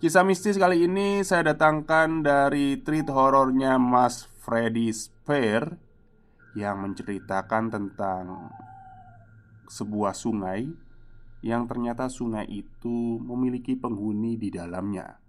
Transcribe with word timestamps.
Kisah 0.00 0.24
mistis 0.24 0.56
kali 0.56 0.88
ini 0.88 1.20
saya 1.20 1.52
datangkan 1.52 2.24
dari 2.24 2.80
treat 2.80 3.04
horornya 3.12 3.76
Mas 3.76 4.24
Freddy 4.40 4.88
Spare 4.96 5.76
Yang 6.56 6.76
menceritakan 6.80 7.68
tentang 7.68 8.48
sebuah 9.68 10.16
sungai 10.16 10.72
Yang 11.44 11.62
ternyata 11.68 12.08
sungai 12.08 12.48
itu 12.48 13.20
memiliki 13.20 13.76
penghuni 13.76 14.40
di 14.40 14.48
dalamnya. 14.48 15.20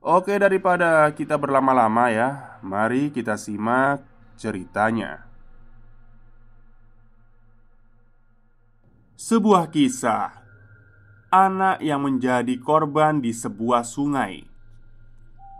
Oke 0.00 0.40
daripada 0.40 1.12
kita 1.12 1.36
berlama-lama 1.36 2.08
ya 2.08 2.56
Mari 2.64 3.12
kita 3.12 3.36
simak 3.36 4.08
ceritanya. 4.40 5.28
Sebuah 9.20 9.68
kisah 9.68 10.37
anak 11.28 11.84
yang 11.84 12.08
menjadi 12.08 12.56
korban 12.56 13.20
di 13.20 13.36
sebuah 13.36 13.84
sungai. 13.84 14.48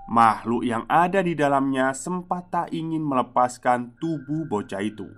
Makhluk 0.08 0.64
yang 0.64 0.88
ada 0.88 1.20
di 1.20 1.36
dalamnya 1.36 1.92
sempat 1.92 2.48
tak 2.48 2.68
ingin 2.72 3.04
melepaskan 3.04 3.92
tubuh 4.00 4.48
bocah 4.48 4.80
itu. 4.80 5.12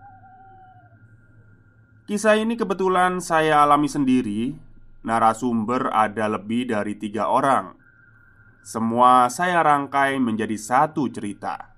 Kisah 2.10 2.34
ini 2.34 2.58
kebetulan 2.58 3.22
saya 3.22 3.62
alami 3.62 3.86
sendiri. 3.86 4.58
Narasumber 5.06 5.94
ada 5.94 6.26
lebih 6.26 6.74
dari 6.74 6.98
tiga 6.98 7.30
orang. 7.30 7.78
Semua 8.66 9.30
saya 9.30 9.62
rangkai 9.62 10.18
menjadi 10.18 10.58
satu 10.58 11.06
cerita. 11.06 11.70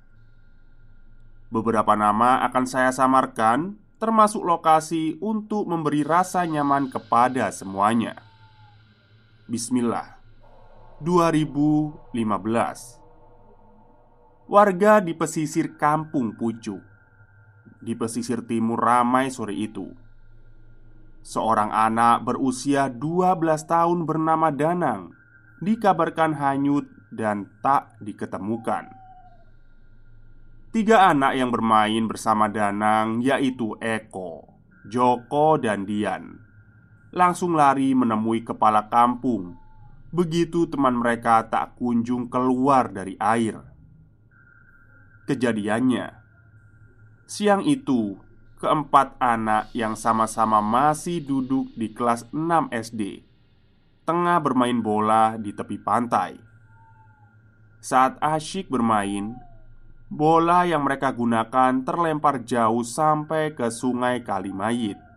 Beberapa 1.53 1.93
nama 1.93 2.41
akan 2.49 2.65
saya 2.65 2.89
samarkan, 2.97 3.77
termasuk 4.01 4.41
lokasi, 4.41 5.21
untuk 5.21 5.69
memberi 5.69 6.01
rasa 6.01 6.49
nyaman 6.49 6.89
kepada 6.89 7.53
semuanya. 7.53 8.32
Bismillah. 9.53 10.17
2015 11.05 12.09
Warga 14.49 15.05
di 15.05 15.13
pesisir 15.13 15.77
kampung 15.77 16.33
Pucuk. 16.41 16.81
Di 17.85 17.93
pesisir 17.93 18.49
timur 18.49 18.81
ramai 18.81 19.29
sore 19.29 19.53
itu. 19.53 19.93
Seorang 21.21 21.69
anak 21.69 22.25
berusia 22.25 22.89
12 22.89 23.69
tahun 23.69 24.09
bernama 24.09 24.49
Danang 24.49 25.13
Dikabarkan 25.61 26.33
hanyut 26.33 26.89
dan 27.13 27.53
tak 27.61 27.93
diketemukan. 28.01 28.89
Tiga 30.73 31.13
anak 31.13 31.37
yang 31.37 31.53
bermain 31.53 32.09
bersama 32.09 32.49
Danang 32.49 33.21
yaitu 33.21 33.77
Eko, 33.85 34.49
Joko, 34.89 35.61
dan 35.61 35.85
Dian 35.85 36.52
langsung 37.13 37.55
lari 37.55 37.93
menemui 37.93 38.43
kepala 38.43 38.89
kampung. 38.89 39.55
Begitu 40.13 40.69
teman 40.69 40.97
mereka 40.97 41.45
tak 41.49 41.77
kunjung 41.77 42.29
keluar 42.29 42.93
dari 42.93 43.17
air. 43.17 43.61
Kejadiannya, 45.29 46.13
siang 47.25 47.65
itu 47.65 48.19
keempat 48.61 49.17
anak 49.23 49.73
yang 49.73 49.97
sama-sama 49.97 50.61
masih 50.61 51.23
duduk 51.25 51.73
di 51.79 51.95
kelas 51.95 52.29
6 52.35 52.69
SD 52.73 53.33
tengah 54.03 54.43
bermain 54.43 54.83
bola 54.83 55.39
di 55.39 55.55
tepi 55.55 55.79
pantai. 55.79 56.35
Saat 57.79 58.19
asyik 58.19 58.67
bermain, 58.67 59.35
bola 60.11 60.67
yang 60.67 60.83
mereka 60.83 61.15
gunakan 61.15 61.83
terlempar 61.87 62.43
jauh 62.43 62.83
sampai 62.83 63.55
ke 63.55 63.71
sungai 63.71 64.23
Kalimayit. 64.27 65.12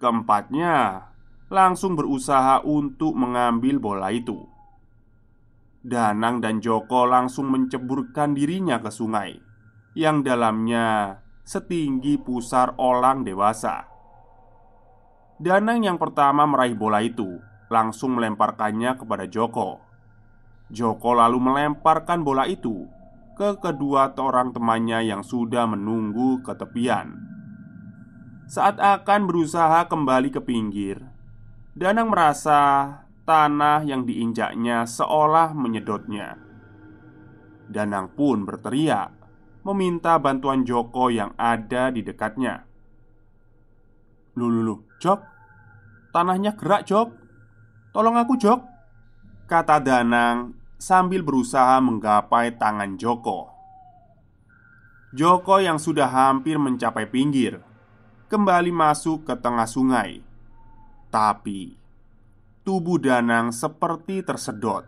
Keempatnya 0.00 1.04
langsung 1.52 1.92
berusaha 1.92 2.64
untuk 2.64 3.12
mengambil 3.12 3.76
bola 3.76 4.08
itu. 4.08 4.48
Danang 5.84 6.40
dan 6.40 6.64
Joko 6.64 7.04
langsung 7.04 7.52
menceburkan 7.52 8.32
dirinya 8.32 8.80
ke 8.80 8.88
sungai 8.88 9.36
yang 9.92 10.24
dalamnya 10.24 11.20
setinggi 11.44 12.16
pusar 12.16 12.80
orang 12.80 13.28
dewasa. 13.28 13.84
Danang 15.36 15.84
yang 15.84 16.00
pertama 16.00 16.48
meraih 16.48 16.76
bola 16.76 17.04
itu 17.04 17.36
langsung 17.68 18.16
melemparkannya 18.16 18.96
kepada 18.96 19.28
Joko. 19.28 19.84
Joko 20.72 21.10
lalu 21.12 21.44
melemparkan 21.44 22.24
bola 22.24 22.48
itu 22.48 22.88
ke 23.36 23.60
kedua 23.60 24.16
orang 24.16 24.56
temannya 24.56 25.04
yang 25.12 25.20
sudah 25.20 25.68
menunggu 25.68 26.40
ke 26.40 26.56
tepian. 26.56 27.29
Saat 28.50 28.82
akan 28.82 29.30
berusaha 29.30 29.86
kembali 29.86 30.34
ke 30.34 30.42
pinggir, 30.42 30.98
Danang 31.70 32.10
merasa 32.10 32.90
tanah 33.22 33.86
yang 33.86 34.02
diinjaknya 34.02 34.90
seolah 34.90 35.54
menyedotnya. 35.54 36.34
Danang 37.70 38.10
pun 38.10 38.42
berteriak, 38.42 39.14
meminta 39.62 40.18
bantuan 40.18 40.66
Joko 40.66 41.14
yang 41.14 41.30
ada 41.38 41.94
di 41.94 42.02
dekatnya. 42.02 42.66
Lulu, 44.34 44.98
Jok, 44.98 45.22
tanahnya 46.10 46.58
gerak, 46.58 46.90
Jok. 46.90 47.06
Tolong 47.94 48.18
aku, 48.18 48.34
Jok, 48.34 48.66
kata 49.46 49.78
Danang 49.78 50.58
sambil 50.74 51.22
berusaha 51.22 51.78
menggapai 51.78 52.58
tangan 52.58 52.98
Joko. 52.98 53.46
Joko 55.14 55.62
yang 55.62 55.78
sudah 55.78 56.10
hampir 56.10 56.58
mencapai 56.58 57.06
pinggir 57.06 57.69
kembali 58.30 58.70
masuk 58.70 59.26
ke 59.26 59.34
tengah 59.34 59.66
sungai. 59.66 60.22
Tapi 61.10 61.74
tubuh 62.62 63.02
Danang 63.02 63.50
seperti 63.50 64.22
tersedot. 64.22 64.86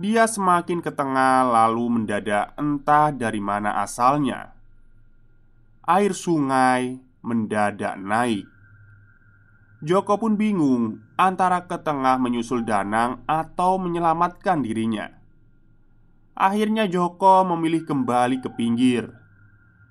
Dia 0.00 0.24
semakin 0.24 0.80
ke 0.80 0.88
tengah, 0.88 1.44
lalu 1.44 2.00
mendadak 2.00 2.56
entah 2.56 3.12
dari 3.12 3.40
mana 3.40 3.84
asalnya. 3.84 4.56
Air 5.84 6.16
sungai 6.16 6.96
mendadak 7.20 8.00
naik. 8.00 8.48
Joko 9.84 10.16
pun 10.16 10.40
bingung 10.40 11.04
antara 11.20 11.68
ke 11.68 11.76
tengah 11.84 12.16
menyusul 12.16 12.64
Danang 12.64 13.28
atau 13.28 13.76
menyelamatkan 13.76 14.64
dirinya. 14.64 15.12
Akhirnya 16.32 16.88
Joko 16.88 17.44
memilih 17.44 17.84
kembali 17.84 18.40
ke 18.40 18.48
pinggir 18.56 19.25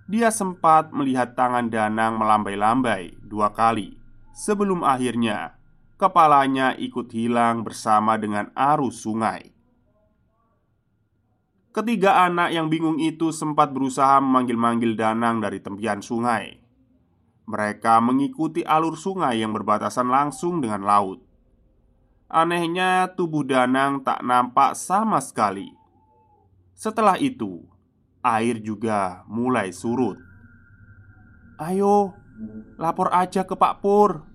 dia 0.05 0.29
sempat 0.29 0.93
melihat 0.93 1.33
tangan 1.33 1.65
Danang 1.73 2.21
melambai-lambai 2.21 3.17
dua 3.25 3.49
kali 3.49 3.97
sebelum 4.37 4.85
akhirnya 4.85 5.57
kepalanya 5.97 6.77
ikut 6.77 7.09
hilang 7.09 7.65
bersama 7.65 8.13
dengan 8.19 8.53
arus 8.53 9.01
sungai. 9.01 9.55
Ketiga 11.73 12.23
anak 12.23 12.55
yang 12.55 12.71
bingung 12.71 13.01
itu 13.03 13.35
sempat 13.35 13.75
berusaha 13.75 14.21
memanggil-manggil 14.23 14.95
Danang 14.95 15.43
dari 15.43 15.59
tepian 15.59 15.99
sungai. 15.99 16.63
Mereka 17.49 17.99
mengikuti 17.99 18.63
alur 18.63 18.95
sungai 18.95 19.43
yang 19.43 19.51
berbatasan 19.51 20.07
langsung 20.07 20.63
dengan 20.63 20.87
laut. 20.87 21.19
Anehnya, 22.31 23.11
tubuh 23.11 23.43
Danang 23.43 24.07
tak 24.07 24.23
nampak 24.23 24.73
sama 24.79 25.19
sekali. 25.19 25.67
Setelah 26.73 27.19
itu, 27.19 27.67
air 28.25 28.57
juga 28.65 29.21
mulai 29.29 29.69
surut. 29.69 30.17
"Ayo, 31.61 32.17
lapor 32.81 33.13
aja 33.13 33.45
ke 33.45 33.53
Pak 33.53 33.85
Pur," 33.85 34.25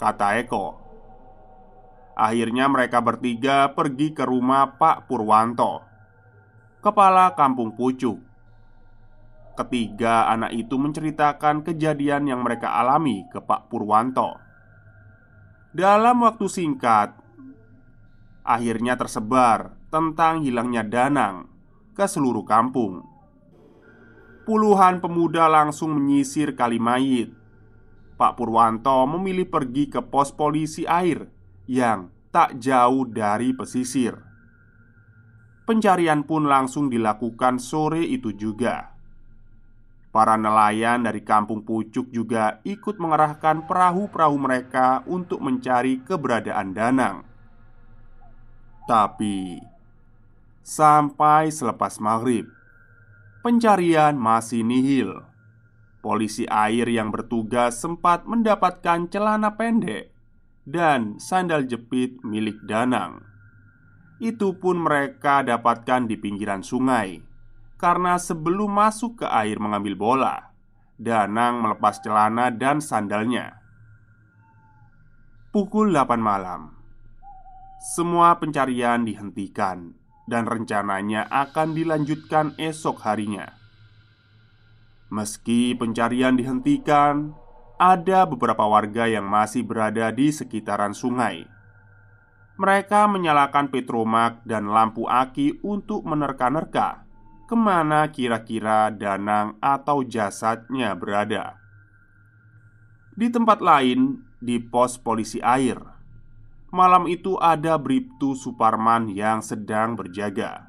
kata 0.00 0.40
Eko. 0.40 0.80
Akhirnya 2.16 2.72
mereka 2.72 3.04
bertiga 3.04 3.76
pergi 3.76 4.16
ke 4.16 4.24
rumah 4.24 4.80
Pak 4.80 5.08
Purwanto, 5.08 5.84
kepala 6.80 7.36
kampung 7.36 7.76
Pucuk. 7.76 8.16
Ketiga 9.52 10.32
anak 10.32 10.56
itu 10.56 10.80
menceritakan 10.80 11.60
kejadian 11.60 12.24
yang 12.24 12.40
mereka 12.40 12.72
alami 12.72 13.28
ke 13.28 13.44
Pak 13.44 13.68
Purwanto. 13.68 14.40
Dalam 15.72 16.24
waktu 16.24 16.48
singkat, 16.48 17.16
akhirnya 18.44 18.96
tersebar 18.96 19.76
tentang 19.92 20.40
hilangnya 20.44 20.84
Danang 20.84 21.51
ke 21.92 22.04
seluruh 22.08 22.44
kampung. 22.44 23.04
Puluhan 24.42 24.98
pemuda 24.98 25.46
langsung 25.46 25.94
menyisir 25.94 26.58
Kalimayit 26.58 27.42
Pak 28.22 28.38
Purwanto 28.38 29.02
memilih 29.10 29.50
pergi 29.50 29.90
ke 29.90 29.98
pos 29.98 30.30
polisi 30.30 30.86
air 30.86 31.26
yang 31.66 32.06
tak 32.30 32.54
jauh 32.62 33.02
dari 33.02 33.50
pesisir. 33.50 34.14
Pencarian 35.66 36.22
pun 36.22 36.46
langsung 36.46 36.86
dilakukan 36.86 37.58
sore 37.58 38.06
itu 38.06 38.30
juga. 38.30 38.94
Para 40.14 40.38
nelayan 40.38 41.02
dari 41.02 41.26
kampung 41.26 41.66
Pucuk 41.66 42.14
juga 42.14 42.62
ikut 42.62 43.02
mengerahkan 43.02 43.66
perahu-perahu 43.66 44.36
mereka 44.38 45.02
untuk 45.10 45.42
mencari 45.42 46.06
keberadaan 46.06 46.70
Danang. 46.78 47.16
Tapi 48.86 49.58
sampai 50.62 51.50
selepas 51.50 51.98
maghrib, 51.98 52.46
pencarian 53.42 54.14
masih 54.14 54.62
nihil 54.62 55.32
polisi 56.02 56.44
air 56.50 56.90
yang 56.90 57.14
bertugas 57.14 57.78
sempat 57.78 58.26
mendapatkan 58.26 59.06
celana 59.08 59.54
pendek 59.54 60.10
dan 60.66 61.16
sandal 61.22 61.64
jepit 61.64 62.18
milik 62.26 62.58
Danang. 62.66 63.22
Itu 64.18 64.58
pun 64.58 64.82
mereka 64.82 65.46
dapatkan 65.46 66.10
di 66.10 66.18
pinggiran 66.18 66.66
sungai 66.66 67.22
karena 67.78 68.18
sebelum 68.18 68.70
masuk 68.70 69.22
ke 69.22 69.26
air 69.30 69.58
mengambil 69.62 69.94
bola, 69.94 70.36
Danang 70.98 71.62
melepas 71.62 72.02
celana 72.02 72.50
dan 72.50 72.82
sandalnya. 72.82 73.62
Pukul 75.50 75.90
8 75.90 76.18
malam, 76.22 76.78
semua 77.82 78.38
pencarian 78.38 79.02
dihentikan 79.02 80.01
dan 80.26 80.46
rencananya 80.46 81.26
akan 81.30 81.74
dilanjutkan 81.74 82.54
esok 82.58 83.02
harinya. 83.02 83.50
Meski 85.12 85.76
pencarian 85.76 86.40
dihentikan, 86.40 87.36
ada 87.76 88.24
beberapa 88.24 88.64
warga 88.64 89.04
yang 89.10 89.28
masih 89.28 89.60
berada 89.66 90.08
di 90.08 90.32
sekitaran 90.32 90.96
sungai. 90.96 91.44
Mereka 92.56 93.10
menyalakan 93.10 93.68
petromak 93.68 94.40
dan 94.46 94.70
lampu 94.70 95.04
aki 95.10 95.60
untuk 95.66 96.06
menerka-nerka 96.06 97.02
ke 97.44 97.56
mana 97.58 98.08
kira-kira 98.08 98.88
Danang 98.88 99.60
atau 99.60 100.00
jasadnya 100.00 100.96
berada. 100.96 101.60
Di 103.12 103.28
tempat 103.28 103.60
lain, 103.60 104.24
di 104.40 104.56
pos 104.56 104.96
polisi 104.96 105.36
air, 105.44 105.76
malam 106.72 107.04
itu 107.04 107.36
ada 107.36 107.76
Bribtu 107.76 108.32
Suparman 108.32 109.12
yang 109.12 109.44
sedang 109.44 109.92
berjaga. 109.92 110.64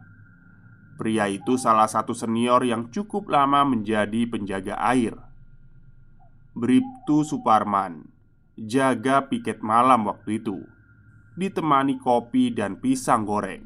Pria 1.00 1.32
itu 1.32 1.56
salah 1.56 1.88
satu 1.88 2.12
senior 2.12 2.62
yang 2.68 2.92
cukup 2.92 3.32
lama 3.32 3.64
menjadi 3.64 4.28
penjaga 4.28 4.78
air. 4.84 5.16
Bribtu 6.54 7.26
Suparman 7.26 8.06
jaga 8.60 9.26
piket 9.26 9.66
malam 9.66 10.06
waktu 10.06 10.44
itu, 10.44 10.62
ditemani 11.40 11.98
kopi 11.98 12.54
dan 12.54 12.78
pisang 12.78 13.26
goreng. 13.26 13.66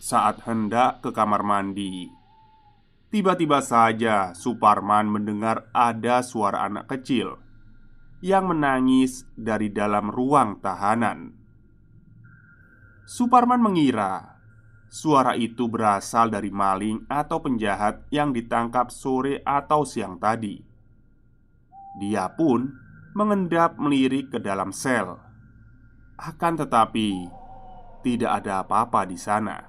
Saat 0.00 0.48
hendak 0.48 1.04
ke 1.04 1.12
kamar 1.12 1.44
mandi, 1.44 2.08
tiba-tiba 3.12 3.60
saja 3.60 4.32
Suparman 4.32 5.10
mendengar 5.10 5.68
ada 5.76 6.24
suara 6.24 6.64
anak 6.64 6.88
kecil 6.88 7.43
yang 8.24 8.48
menangis 8.48 9.28
dari 9.36 9.68
dalam 9.68 10.08
ruang 10.08 10.64
tahanan. 10.64 11.36
Suparman 13.04 13.60
mengira 13.60 14.34
Suara 14.94 15.34
itu 15.34 15.66
berasal 15.66 16.30
dari 16.30 16.54
maling 16.54 17.10
atau 17.10 17.42
penjahat 17.42 18.06
yang 18.14 18.30
ditangkap 18.30 18.94
sore 18.94 19.42
atau 19.42 19.82
siang 19.82 20.22
tadi. 20.22 20.62
Dia 21.98 22.30
pun 22.30 22.70
mengendap 23.18 23.74
melirik 23.74 24.30
ke 24.30 24.38
dalam 24.38 24.70
sel. 24.70 25.18
Akan 26.14 26.54
tetapi, 26.54 27.26
tidak 28.06 28.38
ada 28.38 28.62
apa-apa 28.62 29.02
di 29.02 29.18
sana. 29.18 29.66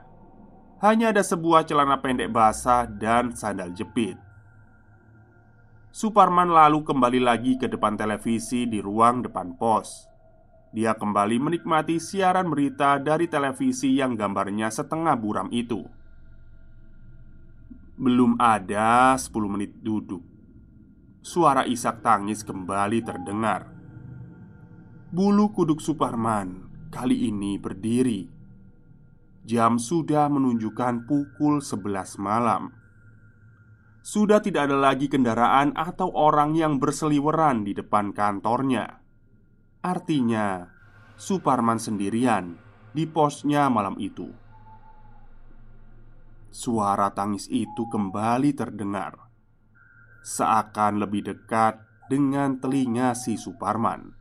Hanya 0.85 1.09
ada 1.09 1.25
sebuah 1.25 1.65
celana 1.65 1.97
pendek 2.05 2.29
basah 2.29 2.85
dan 2.85 3.33
sandal 3.33 3.73
jepit. 3.73 4.21
Suparman 5.95 6.51
lalu 6.51 6.83
kembali 6.83 7.23
lagi 7.23 7.55
ke 7.55 7.71
depan 7.71 7.95
televisi 7.95 8.67
di 8.67 8.83
ruang 8.83 9.23
depan 9.23 9.55
pos 9.55 10.11
dia 10.75 10.91
kembali 10.91 11.39
menikmati 11.39 12.03
siaran 12.03 12.51
berita 12.51 12.99
dari 12.99 13.31
televisi 13.31 13.95
yang 13.95 14.19
gambarnya 14.19 14.67
setengah 14.67 15.15
buram 15.15 15.47
itu. 15.55 15.87
Belum 17.95 18.35
ada 18.35 19.15
10 19.15 19.31
menit 19.47 19.71
duduk. 19.79 20.19
Suara 21.23 21.63
isak 21.63 22.03
tangis 22.03 22.43
kembali 22.43 22.99
terdengar. 22.99 23.71
Bulu 25.15 25.55
kuduk 25.55 25.79
Suparman 25.79 26.67
kali 26.91 27.31
ini 27.31 27.55
berdiri. 27.55 28.27
Jam 29.47 29.79
sudah 29.79 30.27
menunjukkan 30.27 31.07
pukul 31.07 31.63
11 31.63 32.19
malam. 32.19 32.84
Sudah 34.05 34.37
tidak 34.37 34.69
ada 34.69 34.77
lagi 34.77 35.09
kendaraan 35.09 35.73
atau 35.73 36.13
orang 36.13 36.53
yang 36.53 36.77
berseliweran 36.77 37.65
di 37.65 37.73
depan 37.73 38.13
kantornya. 38.13 39.01
Artinya, 39.81 40.61
Suparman 41.17 41.81
sendirian 41.81 42.53
di 42.93 43.09
posnya 43.09 43.65
malam 43.65 43.97
itu. 43.97 44.29
Suara 46.53 47.09
tangis 47.17 47.49
itu 47.49 47.89
kembali 47.89 48.53
terdengar, 48.53 49.25
seakan 50.21 51.01
lebih 51.01 51.25
dekat 51.25 51.81
dengan 52.05 52.61
telinga 52.61 53.17
si 53.17 53.41
Suparman. 53.41 54.13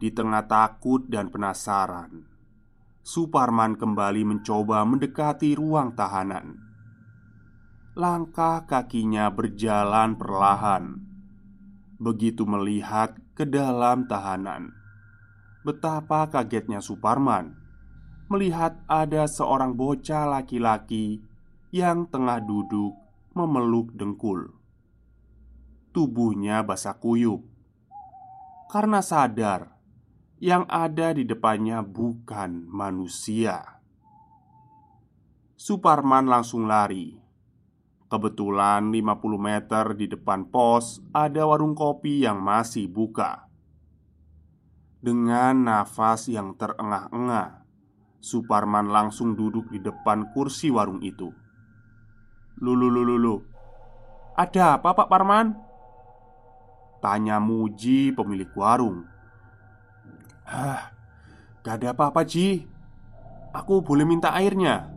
Di 0.00 0.08
tengah 0.08 0.48
takut 0.48 1.04
dan 1.04 1.28
penasaran, 1.28 2.24
Suparman 3.04 3.76
kembali 3.76 4.24
mencoba 4.24 4.88
mendekati 4.88 5.52
ruang 5.52 5.92
tahanan. 5.92 6.71
Langkah 7.92 8.64
kakinya 8.64 9.28
berjalan 9.28 10.16
perlahan. 10.16 10.96
Begitu 12.00 12.48
melihat 12.48 13.12
ke 13.36 13.44
dalam 13.44 14.08
tahanan. 14.08 14.72
Betapa 15.60 16.24
kagetnya 16.32 16.80
Suparman 16.80 17.52
melihat 18.32 18.80
ada 18.88 19.28
seorang 19.28 19.76
bocah 19.76 20.24
laki-laki 20.24 21.20
yang 21.68 22.08
tengah 22.08 22.40
duduk 22.40 22.96
memeluk 23.36 23.92
dengkul. 23.92 24.56
Tubuhnya 25.92 26.64
basah 26.64 26.96
kuyup 26.96 27.44
karena 28.72 29.04
sadar 29.04 29.68
yang 30.40 30.64
ada 30.64 31.12
di 31.12 31.28
depannya 31.28 31.84
bukan 31.84 32.64
manusia. 32.72 33.84
Suparman 35.60 36.24
langsung 36.24 36.64
lari 36.64 37.21
Kebetulan 38.12 38.92
50 38.92 39.40
meter 39.40 39.96
di 39.96 40.04
depan 40.04 40.44
pos 40.44 41.00
ada 41.16 41.48
warung 41.48 41.72
kopi 41.72 42.28
yang 42.28 42.44
masih 42.44 42.84
buka. 42.84 43.48
Dengan 45.00 45.64
nafas 45.64 46.28
yang 46.28 46.52
terengah-engah 46.60 47.64
Suparman 48.20 48.92
langsung 48.92 49.32
duduk 49.32 49.72
di 49.72 49.80
depan 49.80 50.28
kursi 50.36 50.68
warung 50.68 51.00
itu. 51.00 51.32
Lulu 52.60 52.92
lulu 52.92 53.16
lulu 53.16 53.36
Ada 54.36 54.76
apa 54.76 54.92
Pak 54.92 55.08
Parman? 55.08 55.56
Tanya 57.00 57.40
Muji 57.40 58.12
pemilik 58.12 58.52
warung. 58.52 59.08
Hah, 60.44 60.92
gak 61.64 61.80
ada 61.80 61.96
apa-apa 61.96 62.28
Ji. 62.28 62.68
Aku 63.56 63.80
boleh 63.80 64.04
minta 64.04 64.36
airnya 64.36 64.92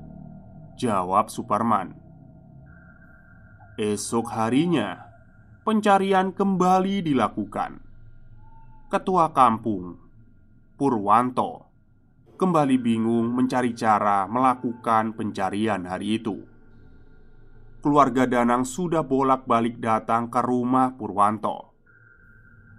Jawab 0.75 1.31
Suparman 1.31 2.04
Esok 3.75 4.31
harinya 4.31 5.03
Pencarian 5.67 6.31
kembali 6.31 7.03
dilakukan. 7.03 7.83
Ketua 8.87 9.35
kampung 9.35 9.99
Purwanto 10.79 11.67
Kembali 12.39 12.79
bingung 12.79 13.35
mencari 13.35 13.75
cara 13.75 14.31
melakukan 14.31 15.11
pencarian 15.19 15.83
hari 15.83 16.23
itu. 16.23 16.39
Keluarga 17.83 18.23
Danang 18.23 18.63
sudah 18.63 19.03
bolak-balik 19.03 19.83
datang 19.83 20.31
ke 20.31 20.39
rumah 20.39 20.95
Purwanto. 20.95 21.75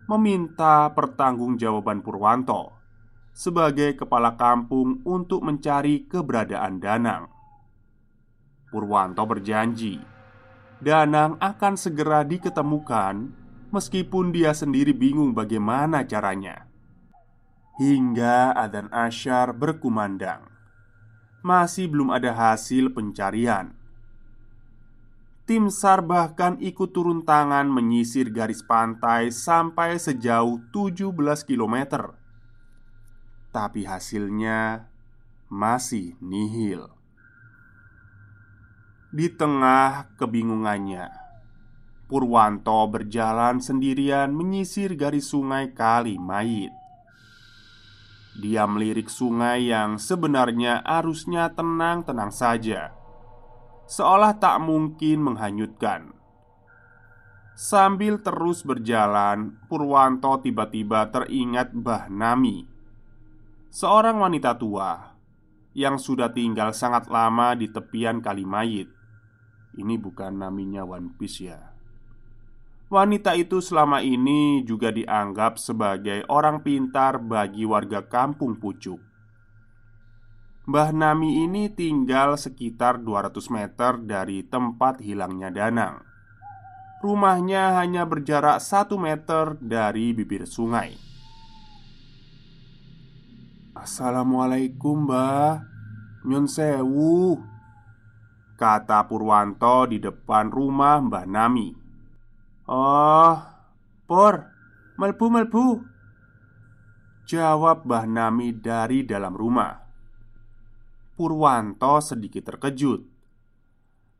Meminta 0.08 0.96
pertanggungjawaban 0.96 2.00
Purwanto 2.00 2.72
Sebagai 3.36 4.00
kepala 4.00 4.32
kampung 4.40 5.04
untuk 5.04 5.44
mencari 5.44 6.08
keberadaan 6.08 6.80
Danang. 6.80 7.28
Purwanto 8.72 9.28
berjanji 9.28 10.15
Danang 10.80 11.40
akan 11.40 11.74
segera 11.80 12.20
diketemukan 12.20 13.46
Meskipun 13.76 14.30
dia 14.30 14.54
sendiri 14.54 14.94
bingung 14.94 15.34
bagaimana 15.34 16.06
caranya. 16.06 16.64
Hingga 17.76 18.56
adzan 18.56 18.88
asyar 18.88 19.52
berkumandang. 19.52 20.48
Masih 21.44 21.90
belum 21.90 22.08
ada 22.14 22.32
hasil 22.32 22.94
pencarian. 22.94 23.74
Tim 25.44 25.68
SAR 25.70 26.02
bahkan 26.02 26.58
ikut 26.58 26.90
turun 26.90 27.22
tangan 27.22 27.68
menyisir 27.70 28.32
garis 28.32 28.64
pantai 28.66 29.30
sampai 29.30 29.94
sejauh 29.94 30.58
17 30.74 31.14
km 31.46 31.76
Tapi 33.54 33.86
hasilnya 33.86 34.90
masih 35.46 36.18
nihil 36.18 36.95
di 39.16 39.32
tengah 39.32 40.12
kebingungannya, 40.20 41.08
Purwanto 42.04 42.84
berjalan 42.84 43.64
sendirian 43.64 44.28
menyisir 44.28 44.92
garis 44.92 45.32
sungai 45.32 45.72
Kali 45.72 46.20
Mayit. 46.20 46.68
Dia 48.36 48.68
melirik 48.68 49.08
sungai 49.08 49.72
yang 49.72 49.96
sebenarnya 49.96 50.84
arusnya 50.84 51.48
tenang-tenang 51.56 52.28
saja, 52.28 52.92
seolah 53.88 54.36
tak 54.36 54.60
mungkin 54.60 55.32
menghanyutkan. 55.32 56.12
Sambil 57.56 58.20
terus 58.20 58.68
berjalan, 58.68 59.56
Purwanto 59.64 60.44
tiba-tiba 60.44 61.08
teringat 61.08 61.72
Mbah 61.72 62.12
Nami, 62.12 62.68
seorang 63.72 64.20
wanita 64.20 64.60
tua 64.60 65.16
yang 65.72 65.96
sudah 65.96 66.36
tinggal 66.36 66.76
sangat 66.76 67.08
lama 67.08 67.56
di 67.56 67.72
tepian 67.72 68.20
Kali 68.20 68.44
Mayit 68.44 68.95
ini 69.76 70.00
bukan 70.00 70.40
namanya 70.40 70.82
One 70.82 71.12
Piece 71.14 71.46
ya. 71.46 71.60
Wanita 72.86 73.34
itu 73.34 73.58
selama 73.58 73.98
ini 73.98 74.62
juga 74.62 74.94
dianggap 74.94 75.58
sebagai 75.58 76.22
orang 76.30 76.62
pintar 76.62 77.18
bagi 77.18 77.66
warga 77.66 78.06
kampung 78.06 78.56
Pucuk. 78.56 79.02
Mbah 80.66 80.90
Nami 80.90 81.46
ini 81.46 81.70
tinggal 81.70 82.34
sekitar 82.34 82.98
200 82.98 83.38
meter 83.54 83.92
dari 84.02 84.42
tempat 84.42 84.98
hilangnya 84.98 85.50
Danang. 85.54 86.02
Rumahnya 87.02 87.78
hanya 87.78 88.02
berjarak 88.02 88.58
1 88.58 88.98
meter 88.98 89.54
dari 89.62 90.10
bibir 90.10 90.42
sungai. 90.42 90.98
Assalamualaikum 93.76 95.06
mbah. 95.06 95.62
Nyon 96.26 96.50
sewu 96.50 97.38
Kata 98.56 99.04
Purwanto 99.04 99.84
di 99.84 100.00
depan 100.00 100.48
rumah 100.48 100.96
Mbah 101.04 101.28
Nami. 101.28 101.68
Oh, 102.72 103.36
Pur, 104.08 104.34
melbu-melbu 104.96 105.84
Jawab 107.28 107.84
Mbah 107.84 108.08
Nami 108.08 108.56
dari 108.56 109.04
dalam 109.04 109.36
rumah. 109.36 109.76
Purwanto 111.12 112.00
sedikit 112.00 112.48
terkejut. 112.48 113.04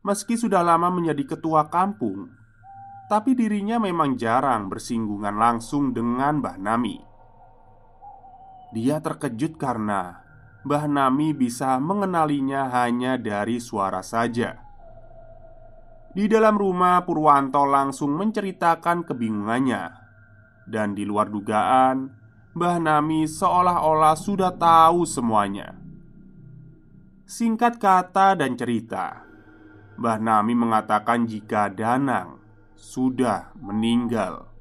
Meski 0.05 0.37
sudah 0.37 0.61
lama 0.61 0.93
menjadi 0.93 1.33
ketua 1.33 1.65
kampung 1.73 2.29
Tapi 3.09 3.33
dirinya 3.33 3.81
memang 3.81 4.21
jarang 4.21 4.69
bersinggungan 4.69 5.33
langsung 5.33 5.97
dengan 5.97 6.45
Mbah 6.45 6.57
Nami. 6.61 6.97
Dia 8.75 9.01
terkejut 9.01 9.57
karena 9.57 10.26
Mbah 10.67 10.83
Nami 10.91 11.31
bisa 11.31 11.79
mengenalinya 11.79 12.67
hanya 12.67 13.15
dari 13.15 13.55
suara 13.63 14.03
saja. 14.03 14.59
Di 16.11 16.27
dalam 16.27 16.59
rumah, 16.59 17.07
Purwanto 17.07 17.63
langsung 17.63 18.11
menceritakan 18.19 19.07
kebingungannya, 19.07 19.83
dan 20.67 20.91
di 20.91 21.07
luar 21.07 21.31
dugaan, 21.31 22.11
Mbah 22.51 22.83
Nami 22.83 23.23
seolah-olah 23.23 24.19
sudah 24.19 24.51
tahu 24.59 25.07
semuanya. 25.07 25.71
Singkat 27.23 27.79
kata 27.79 28.35
dan 28.35 28.59
cerita, 28.59 29.23
Mbah 29.95 30.19
Nami 30.19 30.51
mengatakan 30.51 31.23
jika 31.23 31.71
Danang 31.71 32.43
sudah 32.75 33.55
meninggal. 33.55 34.56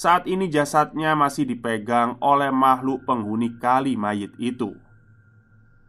Saat 0.00 0.24
ini 0.24 0.48
jasadnya 0.48 1.12
masih 1.12 1.44
dipegang 1.44 2.16
oleh 2.24 2.48
makhluk 2.48 3.04
penghuni 3.04 3.60
kali 3.60 4.00
mayit 4.00 4.32
itu. 4.40 4.72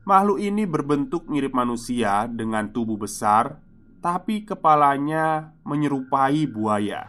Makhluk 0.03 0.43
ini 0.43 0.67
berbentuk 0.67 1.31
mirip 1.31 1.55
manusia 1.55 2.27
dengan 2.27 2.75
tubuh 2.75 2.99
besar, 2.99 3.63
tapi 4.03 4.43
kepalanya 4.43 5.55
menyerupai 5.63 6.43
buaya. 6.43 7.07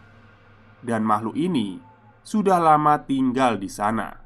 Dan 0.78 1.02
makhluk 1.02 1.34
ini 1.34 1.82
sudah 2.22 2.62
lama 2.62 3.02
tinggal 3.02 3.58
di 3.58 3.66
sana. 3.66 4.22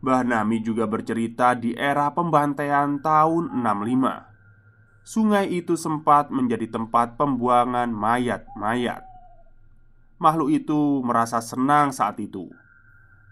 Mbah 0.00 0.24
Nami 0.24 0.64
juga 0.64 0.88
bercerita 0.88 1.52
di 1.52 1.76
era 1.76 2.08
pembantaian 2.16 2.96
tahun 2.96 3.60
65 3.60 5.04
Sungai 5.04 5.52
itu 5.52 5.76
sempat 5.76 6.32
menjadi 6.32 6.64
tempat 6.72 7.20
pembuangan 7.20 7.92
mayat-mayat 7.92 9.09
Makhluk 10.20 10.52
itu 10.52 11.00
merasa 11.00 11.40
senang 11.40 11.96
saat 11.96 12.20
itu. 12.20 12.52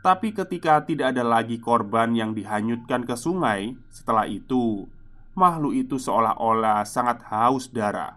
Tapi 0.01 0.33
ketika 0.33 0.81
tidak 0.89 1.13
ada 1.13 1.21
lagi 1.21 1.61
korban 1.61 2.17
yang 2.17 2.33
dihanyutkan 2.33 3.05
ke 3.05 3.13
sungai, 3.13 3.77
setelah 3.93 4.25
itu 4.25 4.89
makhluk 5.37 5.77
itu 5.77 6.01
seolah-olah 6.01 6.89
sangat 6.89 7.23
haus 7.29 7.69
darah. 7.69 8.17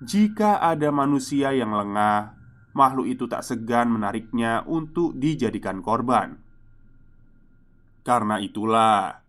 Jika 0.00 0.62
ada 0.62 0.88
manusia 0.94 1.52
yang 1.52 1.74
lengah, 1.74 2.38
makhluk 2.72 3.10
itu 3.10 3.26
tak 3.26 3.44
segan 3.44 3.92
menariknya 3.92 4.62
untuk 4.64 5.18
dijadikan 5.18 5.82
korban. 5.82 6.40
Karena 8.00 8.40
itulah, 8.40 9.20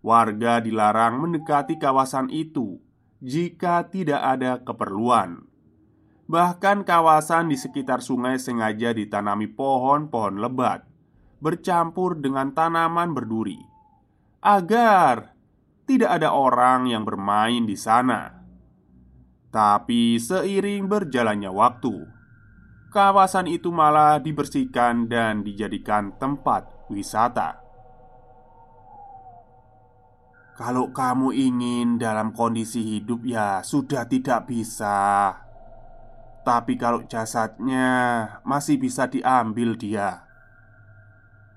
warga 0.00 0.62
dilarang 0.62 1.20
mendekati 1.20 1.76
kawasan 1.76 2.30
itu 2.30 2.80
jika 3.20 3.90
tidak 3.90 4.22
ada 4.22 4.62
keperluan. 4.62 5.45
Bahkan 6.26 6.82
kawasan 6.82 7.54
di 7.54 7.56
sekitar 7.58 8.02
sungai 8.02 8.34
sengaja 8.42 8.90
ditanami 8.90 9.46
pohon-pohon 9.46 10.42
lebat 10.42 10.82
Bercampur 11.38 12.18
dengan 12.18 12.50
tanaman 12.50 13.14
berduri 13.14 13.62
Agar 14.42 15.38
tidak 15.86 16.18
ada 16.18 16.34
orang 16.34 16.90
yang 16.90 17.06
bermain 17.06 17.62
di 17.62 17.78
sana 17.78 18.42
Tapi 19.54 20.18
seiring 20.18 20.90
berjalannya 20.90 21.54
waktu 21.54 21.94
Kawasan 22.90 23.46
itu 23.46 23.70
malah 23.70 24.18
dibersihkan 24.18 25.06
dan 25.06 25.46
dijadikan 25.46 26.18
tempat 26.18 26.90
wisata 26.90 27.66
kalau 30.56 30.88
kamu 30.88 31.36
ingin 31.36 32.00
dalam 32.00 32.32
kondisi 32.32 32.80
hidup, 32.80 33.28
ya 33.28 33.60
sudah 33.60 34.08
tidak 34.08 34.48
bisa. 34.48 35.36
Tapi 36.46 36.78
kalau 36.78 37.02
jasadnya 37.10 37.90
masih 38.46 38.78
bisa 38.78 39.10
diambil 39.10 39.74
dia. 39.74 40.22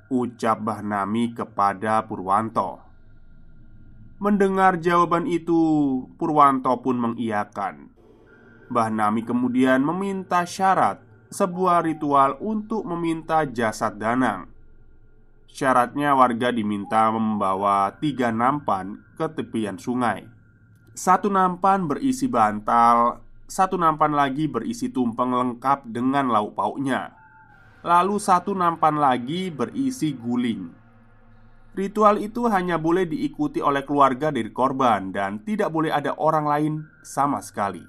Ucap 0.10 0.65
Mbah 0.65 0.81
Nami 0.81 1.38
kepada 1.38 2.01
Purwanto. 2.10 2.81
Mendengar 4.17 4.81
jawaban 4.81 5.29
itu 5.29 5.62
Purwanto 6.17 6.74
pun 6.81 6.98
mengiyakan. 6.98 7.93
Mbah 8.74 8.89
Nami 8.89 9.22
kemudian 9.22 9.86
meminta 9.86 10.41
syarat 10.50 11.05
Sebuah 11.29 11.86
ritual 11.86 12.41
untuk 12.41 12.81
meminta 12.89 13.46
jasad 13.46 14.01
Danang. 14.01 14.50
Syaratnya 15.46 16.17
warga 16.17 16.50
diminta 16.50 17.13
membawa 17.13 17.93
tiga 18.01 18.34
nampan 18.34 18.98
ke 19.13 19.29
tepian 19.38 19.77
sungai. 19.77 20.25
Satu 20.98 21.29
nampan 21.29 21.86
berisi 21.86 22.25
bantal 22.25 23.29
satu 23.50 23.75
nampan 23.75 24.13
lagi 24.13 24.46
berisi 24.46 24.94
tumpeng 24.94 25.34
lengkap 25.34 25.89
dengan 25.89 26.29
lauk 26.29 26.53
pauknya 26.53 27.20
lalu 27.84 28.20
satu 28.20 28.51
nampan 28.51 29.00
lagi 29.00 29.48
berisi 29.51 30.12
guling. 30.15 30.75
Ritual 31.77 32.20
itu 32.20 32.50
hanya 32.51 32.75
boleh 32.75 33.08
diikuti 33.08 33.63
oleh 33.63 33.86
keluarga 33.88 34.34
dari 34.34 34.51
korban 34.51 35.15
dan 35.15 35.39
tidak 35.46 35.72
boleh 35.72 35.94
ada 35.94 36.18
orang 36.18 36.46
lain 36.50 36.74
sama 37.06 37.39
sekali. 37.39 37.86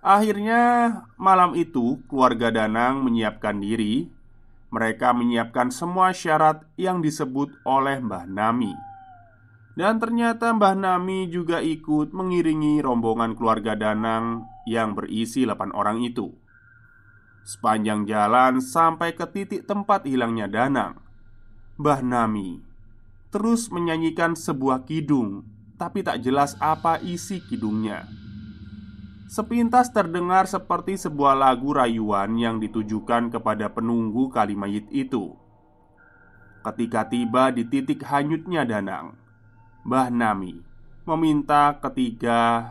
Akhirnya, 0.00 0.92
malam 1.20 1.56
itu 1.56 2.00
keluarga 2.08 2.48
Danang 2.52 3.04
menyiapkan 3.04 3.60
diri. 3.60 4.08
Mereka 4.70 5.12
menyiapkan 5.12 5.72
semua 5.72 6.14
syarat 6.14 6.62
yang 6.78 7.02
disebut 7.04 7.52
oleh 7.64 8.00
Mbah 8.00 8.24
Nami. 8.28 8.89
Dan 9.78 10.02
ternyata 10.02 10.50
Mbah 10.50 10.74
Nami 10.74 11.30
juga 11.30 11.62
ikut 11.62 12.10
mengiringi 12.10 12.82
rombongan 12.82 13.38
keluarga 13.38 13.78
Danang 13.78 14.46
yang 14.66 14.98
berisi 14.98 15.46
8 15.46 15.72
orang 15.72 16.02
itu. 16.02 16.34
Sepanjang 17.46 18.04
jalan 18.04 18.60
sampai 18.60 19.16
ke 19.16 19.24
titik 19.30 19.64
tempat 19.64 20.04
hilangnya 20.04 20.50
Danang 20.50 21.00
Mbah 21.80 22.04
Nami 22.04 22.60
terus 23.30 23.70
menyanyikan 23.70 24.34
sebuah 24.34 24.84
kidung, 24.84 25.46
tapi 25.78 26.02
tak 26.02 26.20
jelas 26.20 26.58
apa 26.58 26.98
isi 27.00 27.38
kidungnya. 27.40 28.04
Sepintas 29.30 29.94
terdengar 29.94 30.50
seperti 30.50 30.98
sebuah 30.98 31.38
lagu 31.38 31.70
rayuan 31.70 32.34
yang 32.34 32.58
ditujukan 32.58 33.30
kepada 33.30 33.70
penunggu 33.70 34.26
kali 34.34 34.58
mayit 34.58 34.90
itu. 34.90 35.38
Ketika 36.66 37.06
tiba 37.06 37.54
di 37.54 37.62
titik 37.64 38.02
hanyutnya 38.02 38.66
Danang, 38.66 39.14
Mbah 39.90 40.06
Nami 40.06 40.54
meminta 41.02 41.74
ketiga 41.82 42.62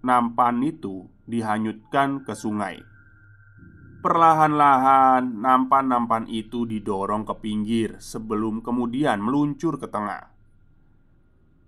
nampan 0.00 0.64
itu 0.64 1.04
dihanyutkan 1.28 2.24
ke 2.24 2.32
sungai. 2.32 2.80
Perlahan-lahan, 4.00 5.44
nampan-nampan 5.44 6.24
itu 6.24 6.64
didorong 6.64 7.28
ke 7.28 7.36
pinggir 7.44 8.00
sebelum 8.00 8.64
kemudian 8.64 9.20
meluncur 9.20 9.76
ke 9.76 9.92
tengah. 9.92 10.32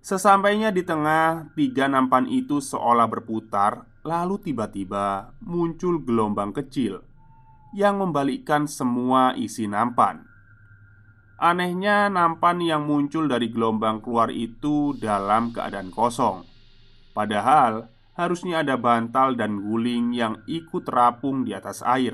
Sesampainya 0.01 0.73
di 0.73 0.81
tengah, 0.81 1.53
tiga 1.53 1.85
nampan 1.85 2.25
itu 2.25 2.65
seolah 2.65 3.05
berputar, 3.05 3.85
lalu 4.01 4.41
tiba-tiba 4.49 5.37
muncul 5.45 6.01
gelombang 6.01 6.57
kecil 6.57 7.05
yang 7.77 8.01
membalikkan 8.01 8.65
semua 8.65 9.37
isi 9.37 9.69
nampan. 9.69 10.30
Anehnya, 11.41 12.13
nampan 12.13 12.61
yang 12.61 12.85
muncul 12.85 13.25
dari 13.25 13.49
gelombang 13.49 14.05
keluar 14.05 14.29
itu 14.29 14.93
dalam 15.01 15.57
keadaan 15.57 15.89
kosong, 15.89 16.45
padahal 17.17 17.89
harusnya 18.13 18.61
ada 18.61 18.77
bantal 18.77 19.33
dan 19.41 19.57
guling 19.57 20.13
yang 20.13 20.45
ikut 20.45 20.85
terapung 20.85 21.49
di 21.49 21.57
atas 21.57 21.81
air. 21.81 22.13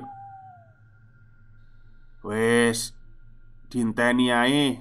Wes, 2.23 2.95
dinteni 3.67 4.31
ae. 4.31 4.79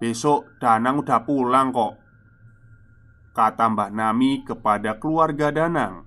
Besok 0.00 0.56
Danang 0.56 1.04
udah 1.04 1.20
pulang 1.28 1.76
kok. 1.76 2.00
Kata 3.36 3.68
Mbak 3.68 3.90
Nami 3.92 4.32
kepada 4.48 4.96
keluarga 4.96 5.52
Danang. 5.52 6.03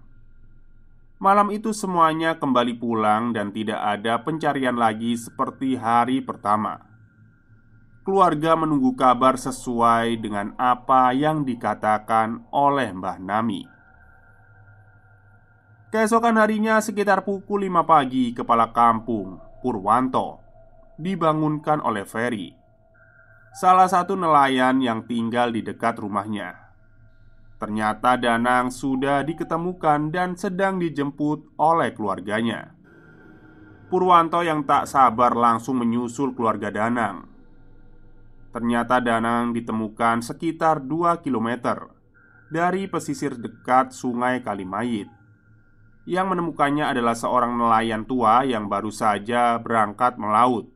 Malam 1.17 1.49
itu 1.49 1.73
semuanya 1.73 2.37
kembali 2.37 2.77
pulang 2.77 3.33
dan 3.33 3.49
tidak 3.49 3.81
ada 3.81 4.21
pencarian 4.21 4.77
lagi 4.77 5.17
seperti 5.17 5.73
hari 5.73 6.21
pertama. 6.21 6.77
Keluarga 8.05 8.53
menunggu 8.53 8.93
kabar 8.93 9.33
sesuai 9.33 10.13
dengan 10.21 10.53
apa 10.61 11.09
yang 11.17 11.41
dikatakan 11.41 12.45
oleh 12.53 12.93
Mbah 12.93 13.17
Nami. 13.17 13.65
Keesokan 15.89 16.37
harinya 16.37 16.77
sekitar 16.77 17.23
pukul 17.23 17.63
5 17.63 17.87
pagi 17.87 18.35
Kepala 18.35 18.75
kampung 18.75 19.39
Purwanto 19.63 20.43
Dibangunkan 20.99 21.79
oleh 21.79 22.03
Ferry 22.03 22.51
Salah 23.55 23.87
satu 23.87 24.19
nelayan 24.19 24.83
yang 24.83 25.07
tinggal 25.07 25.47
di 25.47 25.63
dekat 25.63 25.95
rumahnya 25.95 26.66
Ternyata 27.57 28.21
Danang 28.21 28.69
sudah 28.69 29.25
diketemukan 29.25 30.13
dan 30.13 30.37
sedang 30.37 30.77
dijemput 30.77 31.57
oleh 31.57 31.89
keluarganya. 31.89 32.77
Purwanto 33.89 34.45
yang 34.45 34.61
tak 34.61 34.85
sabar 34.85 35.33
langsung 35.33 35.81
menyusul 35.81 36.37
keluarga 36.37 36.69
Danang. 36.69 37.25
Ternyata 38.53 39.01
Danang 39.01 39.57
ditemukan 39.57 40.21
sekitar 40.21 40.85
2 40.85 41.25
km 41.25 41.49
dari 42.53 42.85
pesisir 42.85 43.35
dekat 43.35 43.91
sungai 43.91 44.39
Kalimayit 44.39 45.09
Yang 46.07 46.25
menemukannya 46.31 46.85
adalah 46.87 47.17
seorang 47.17 47.57
nelayan 47.57 48.05
tua 48.05 48.45
yang 48.45 48.69
baru 48.71 48.93
saja 48.93 49.59
berangkat 49.59 50.15
melaut. 50.21 50.69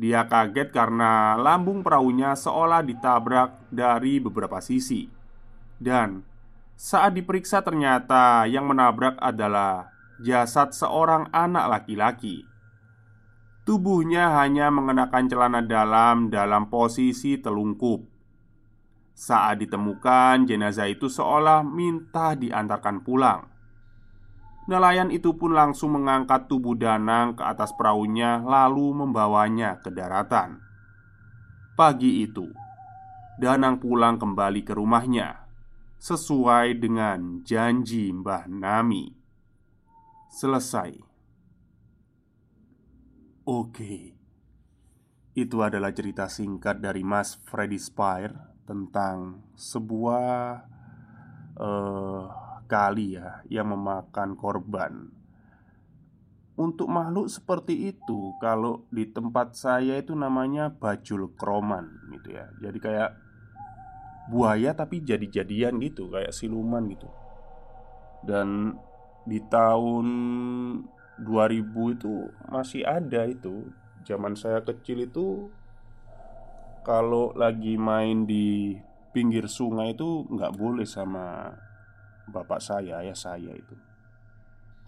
Dia 0.00 0.24
kaget 0.26 0.72
karena 0.72 1.36
lambung 1.36 1.84
perahunya 1.84 2.34
seolah 2.34 2.82
ditabrak 2.82 3.68
dari 3.68 4.18
beberapa 4.18 4.58
sisi 4.64 5.19
Dan 5.80 6.22
saat 6.76 7.16
diperiksa 7.16 7.64
ternyata 7.64 8.44
yang 8.44 8.68
menabrak 8.68 9.16
adalah 9.16 9.88
jasad 10.20 10.76
seorang 10.76 11.32
anak 11.32 11.72
laki-laki 11.72 12.50
Tubuhnya 13.70 14.40
hanya 14.40 14.66
mengenakan 14.72 15.30
celana 15.30 15.62
dalam 15.62 16.26
dalam 16.26 16.66
posisi 16.66 17.38
telungkup. 17.38 18.02
Saat 19.14 19.62
ditemukan, 19.62 20.48
jenazah 20.48 20.90
itu 20.90 21.06
seolah 21.06 21.62
minta 21.62 22.34
diantarkan 22.34 23.04
pulang. 23.06 23.46
Nelayan 24.66 25.14
itu 25.14 25.38
pun 25.38 25.54
langsung 25.54 25.94
mengangkat 25.94 26.50
tubuh 26.50 26.74
Danang 26.74 27.38
ke 27.38 27.46
atas 27.46 27.70
perahunya, 27.76 28.42
lalu 28.42 28.90
membawanya 29.06 29.78
ke 29.78 29.94
daratan. 29.94 30.58
Pagi 31.78 32.26
itu, 32.26 32.50
Danang 33.38 33.78
pulang 33.78 34.18
kembali 34.18 34.66
ke 34.66 34.74
rumahnya 34.74 35.46
sesuai 36.00 36.80
dengan 36.80 37.44
janji 37.44 38.08
Mbah 38.08 38.48
Nami. 38.48 39.12
Selesai. 40.32 40.96
Oke, 43.44 44.16
itu 45.36 45.56
adalah 45.60 45.92
cerita 45.92 46.24
singkat 46.32 46.80
dari 46.80 47.04
Mas 47.04 47.36
Freddy 47.44 47.76
Spire 47.76 48.64
tentang 48.64 49.44
sebuah 49.52 50.64
uh, 51.60 52.24
kali 52.64 53.20
ya 53.20 53.44
yang 53.52 53.68
memakan 53.76 54.40
korban. 54.40 55.12
Untuk 56.56 56.88
makhluk 56.88 57.28
seperti 57.28 57.92
itu, 57.92 58.36
kalau 58.40 58.88
di 58.88 59.04
tempat 59.04 59.52
saya 59.52 60.00
itu 60.00 60.16
namanya 60.16 60.72
bajul 60.72 61.32
kroman 61.36 62.08
gitu 62.16 62.36
ya. 62.36 62.48
Jadi 62.60 62.78
kayak 62.80 63.10
buaya 64.30 64.70
tapi 64.78 65.02
jadi-jadian 65.02 65.82
gitu, 65.82 66.06
kayak 66.06 66.30
siluman 66.30 66.86
gitu. 66.86 67.10
Dan 68.22 68.78
di 69.26 69.42
tahun 69.50 70.06
2000 71.20 71.96
itu 71.96 72.14
masih 72.48 72.82
ada 72.88 73.28
itu 73.28 73.68
Zaman 74.08 74.32
saya 74.32 74.64
kecil 74.64 75.04
itu 75.04 75.52
Kalau 76.80 77.36
lagi 77.36 77.76
main 77.76 78.24
di 78.24 78.76
pinggir 79.12 79.44
sungai 79.50 79.92
itu 79.92 80.24
nggak 80.32 80.56
boleh 80.56 80.88
sama 80.88 81.52
bapak 82.30 82.60
saya, 82.62 83.04
ayah 83.04 83.16
saya 83.16 83.52
itu 83.52 83.76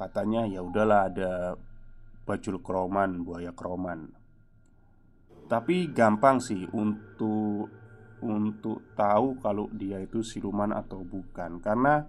Katanya 0.00 0.48
ya 0.48 0.64
udahlah 0.64 1.12
ada 1.12 1.32
bajul 2.24 2.64
kroman, 2.64 3.20
buaya 3.20 3.52
kroman 3.52 4.08
Tapi 5.52 5.92
gampang 5.92 6.40
sih 6.40 6.64
untuk 6.72 7.68
untuk 8.22 8.86
tahu 8.94 9.42
kalau 9.42 9.66
dia 9.74 9.98
itu 9.98 10.22
siluman 10.22 10.70
atau 10.70 11.02
bukan. 11.02 11.58
Karena 11.58 12.06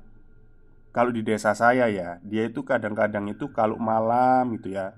kalau 0.94 1.10
di 1.10 1.26
desa 1.26 1.58
saya 1.58 1.90
ya, 1.90 2.22
dia 2.22 2.46
itu 2.46 2.62
kadang-kadang 2.62 3.34
itu 3.34 3.50
kalau 3.50 3.82
malam 3.82 4.54
gitu 4.56 4.78
ya 4.78 4.94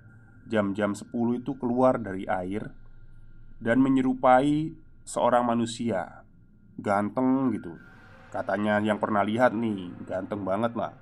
Jam-jam 0.45 0.93
10 0.93 1.41
itu 1.41 1.57
keluar 1.57 1.97
dari 1.97 2.29
air 2.29 2.69
Dan 3.57 3.81
menyerupai 3.81 4.77
seorang 5.01 5.41
manusia. 5.41 6.27
Ganteng 6.77 7.49
gitu. 7.55 7.73
Katanya 8.29 8.77
yang 8.83 8.99
pernah 8.99 9.23
lihat 9.23 9.55
nih, 9.55 9.95
ganteng 10.03 10.43
banget 10.43 10.75
lah. 10.75 10.93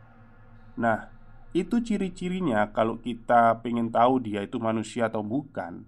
Nah, 0.78 1.10
itu 1.54 1.82
ciri-cirinya 1.82 2.70
kalau 2.74 3.02
kita 3.02 3.62
pengen 3.66 3.90
tahu 3.90 4.22
dia 4.22 4.46
itu 4.46 4.62
manusia 4.62 5.10
atau 5.10 5.26
bukan. 5.26 5.86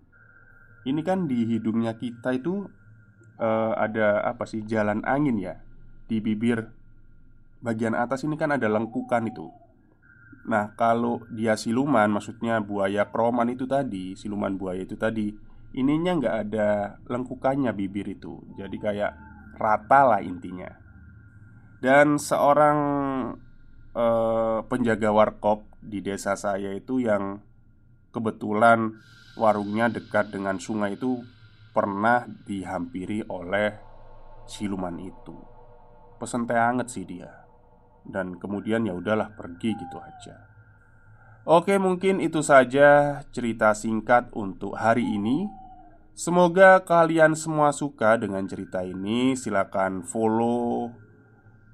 Ini 0.86 1.02
kan 1.06 1.26
di 1.26 1.46
hidungnya 1.46 1.98
kita 1.98 2.38
itu 2.38 2.66
uh, 3.40 3.74
ada 3.76 4.24
apa 4.24 4.48
sih 4.48 4.64
jalan 4.64 5.04
angin 5.04 5.38
ya 5.40 5.56
Di 6.06 6.22
bibir 6.22 6.70
bagian 7.66 7.98
atas 7.98 8.22
ini 8.22 8.38
kan 8.38 8.54
ada 8.54 8.70
lengkukan 8.70 9.26
itu. 9.26 9.50
Nah, 10.46 10.78
kalau 10.78 11.26
dia 11.34 11.58
siluman, 11.58 12.06
maksudnya 12.06 12.62
buaya 12.62 13.10
kroman 13.10 13.50
itu 13.50 13.66
tadi, 13.66 14.14
siluman 14.14 14.54
buaya 14.54 14.86
itu 14.86 14.94
tadi, 14.94 15.34
ininya 15.74 16.22
nggak 16.22 16.36
ada 16.46 17.02
lengkukannya 17.10 17.74
bibir 17.74 18.06
itu, 18.06 18.38
jadi 18.54 18.78
kayak 18.78 19.12
rata 19.58 20.02
lah 20.06 20.22
intinya. 20.22 20.70
Dan 21.82 22.22
seorang 22.22 22.78
eh, 23.98 24.60
penjaga 24.70 25.10
warkop 25.10 25.66
di 25.82 26.06
desa 26.06 26.38
saya 26.38 26.70
itu 26.78 27.02
yang 27.02 27.42
kebetulan 28.14 29.02
warungnya 29.36 29.90
dekat 29.90 30.30
dengan 30.30 30.62
sungai 30.62 30.96
itu 30.96 31.26
pernah 31.76 32.24
dihampiri 32.24 33.28
oleh 33.28 33.76
siluman 34.48 34.96
itu. 35.04 35.36
Pesen 36.16 36.48
teh 36.48 36.56
anget 36.56 36.88
sih 36.88 37.04
dia. 37.04 37.44
Dan 38.08 38.40
kemudian 38.40 38.88
ya 38.88 38.96
udahlah 38.96 39.36
pergi 39.36 39.76
gitu 39.76 40.00
aja. 40.00 40.48
Oke, 41.46 41.78
mungkin 41.78 42.24
itu 42.24 42.40
saja 42.42 43.22
cerita 43.30 43.76
singkat 43.76 44.32
untuk 44.34 44.80
hari 44.80 45.04
ini. 45.04 45.46
Semoga 46.16 46.80
kalian 46.82 47.36
semua 47.36 47.76
suka 47.76 48.16
dengan 48.16 48.48
cerita 48.48 48.82
ini. 48.82 49.36
Silakan 49.36 50.02
follow 50.08 50.90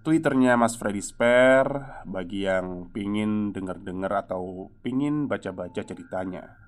Twitternya 0.02 0.58
Mas 0.58 0.74
Freddy 0.74 0.98
Spare 0.98 2.02
bagi 2.10 2.50
yang 2.50 2.90
pingin 2.90 3.54
denger-denger 3.54 4.10
atau 4.26 4.74
pingin 4.82 5.30
baca-baca 5.30 5.86
ceritanya. 5.86 6.61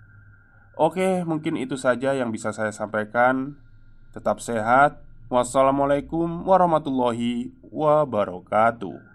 Oke, 0.74 1.22
mungkin 1.22 1.54
itu 1.54 1.78
saja 1.78 2.18
yang 2.18 2.34
bisa 2.34 2.50
saya 2.50 2.74
sampaikan. 2.74 3.54
Tetap 4.10 4.42
sehat. 4.42 5.06
Wassalamualaikum 5.30 6.46
warahmatullahi 6.50 7.54
wabarakatuh. 7.70 9.12